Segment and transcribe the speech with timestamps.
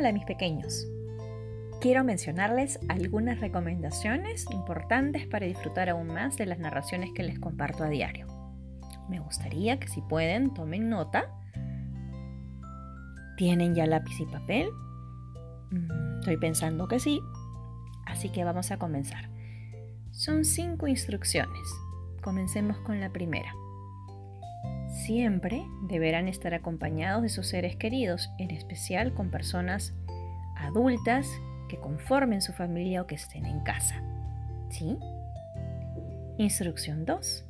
[0.00, 0.88] Hola mis pequeños.
[1.82, 7.84] Quiero mencionarles algunas recomendaciones importantes para disfrutar aún más de las narraciones que les comparto
[7.84, 8.26] a diario.
[9.10, 11.30] Me gustaría que si pueden tomen nota.
[13.36, 14.70] ¿Tienen ya lápiz y papel?
[15.70, 17.20] Mm, estoy pensando que sí,
[18.06, 19.28] así que vamos a comenzar.
[20.12, 21.68] Son cinco instrucciones.
[22.22, 23.52] Comencemos con la primera.
[25.06, 29.94] Siempre deberán estar acompañados de sus seres queridos, en especial con personas
[30.56, 31.26] adultas
[31.70, 34.02] que conformen su familia o que estén en casa.
[34.68, 34.98] ¿Sí?
[36.36, 37.46] Instrucción 2.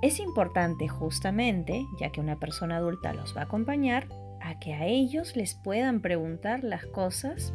[0.00, 4.08] Es importante justamente, ya que una persona adulta los va a acompañar,
[4.40, 7.52] a que a ellos les puedan preguntar las cosas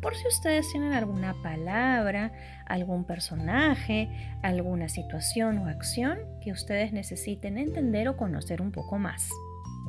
[0.00, 2.32] por si ustedes tienen alguna palabra,
[2.66, 4.08] algún personaje,
[4.42, 9.28] alguna situación o acción que ustedes necesiten entender o conocer un poco más.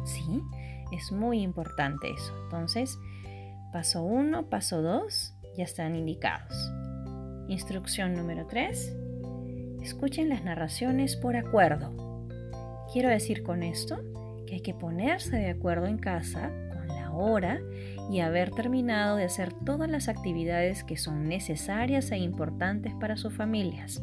[0.06, 0.42] ¿Sí?
[0.92, 2.34] Es muy importante eso.
[2.44, 2.98] Entonces,
[3.72, 6.72] paso 1, paso 2 ya están indicados.
[7.48, 8.98] Instrucción número 3.
[9.82, 12.28] Escuchen las narraciones por acuerdo.
[12.92, 14.02] Quiero decir con esto
[14.46, 16.52] que hay que ponerse de acuerdo en casa
[17.12, 17.60] con la hora
[18.10, 23.34] y haber terminado de hacer todas las actividades que son necesarias e importantes para sus
[23.34, 24.02] familias.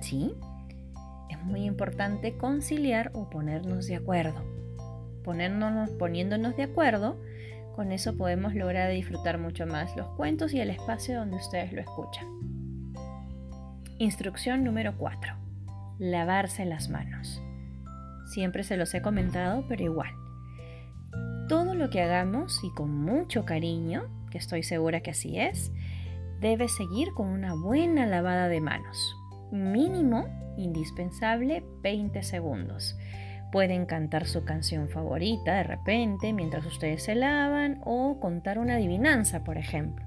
[0.00, 0.34] ¿Sí?
[1.30, 4.44] Es muy importante conciliar o ponernos de acuerdo.
[5.22, 7.20] Ponernos, poniéndonos de acuerdo,
[7.74, 11.80] con eso podemos lograr disfrutar mucho más los cuentos y el espacio donde ustedes lo
[11.80, 12.26] escuchan.
[13.98, 15.34] Instrucción número 4.
[15.98, 17.42] Lavarse las manos.
[18.26, 20.25] Siempre se los he comentado, pero igual
[21.90, 25.72] que hagamos y con mucho cariño, que estoy segura que así es,
[26.40, 29.16] debe seguir con una buena lavada de manos.
[29.50, 32.96] Mínimo, indispensable, 20 segundos.
[33.52, 39.44] Pueden cantar su canción favorita de repente mientras ustedes se lavan o contar una adivinanza,
[39.44, 40.04] por ejemplo.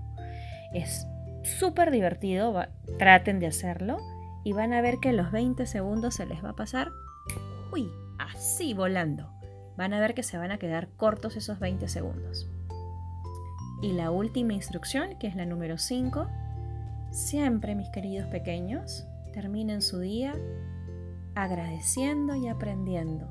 [0.73, 1.07] Es
[1.43, 2.53] súper divertido,
[2.97, 3.97] traten de hacerlo
[4.43, 6.89] y van a ver que los 20 segundos se les va a pasar,
[7.71, 7.89] uy,
[8.19, 9.38] así volando
[9.79, 12.49] van a ver que se van a quedar cortos esos 20 segundos.
[13.81, 16.27] Y la última instrucción, que es la número 5,
[17.11, 20.35] siempre mis queridos pequeños, terminen su día
[21.33, 23.29] agradeciendo y aprendiendo.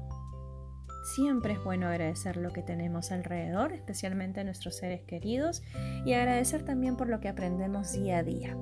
[1.14, 5.62] Siempre es bueno agradecer lo que tenemos alrededor, especialmente a nuestros seres queridos,
[6.06, 8.56] y agradecer también por lo que aprendemos día a día.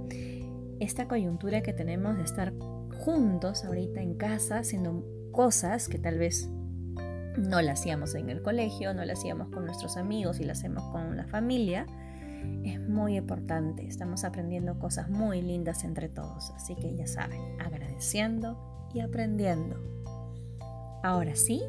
[0.80, 2.52] Esta coyuntura que tenemos de estar
[2.98, 6.50] juntos ahorita en casa haciendo cosas que tal vez
[7.36, 10.84] no la hacíamos en el colegio, no la hacíamos con nuestros amigos y la hacemos
[10.92, 11.86] con la familia,
[12.64, 13.86] es muy importante.
[13.86, 19.76] Estamos aprendiendo cosas muy lindas entre todos, así que ya saben, agradeciendo y aprendiendo.
[21.02, 21.62] Ahora sí,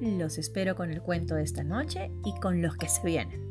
[0.00, 3.47] los espero con el cuento de esta noche y con los que se vienen.